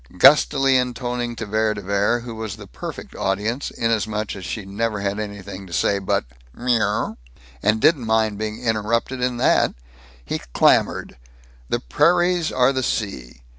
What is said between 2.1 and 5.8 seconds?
who was the perfect audience, inasmuch as she never had anything to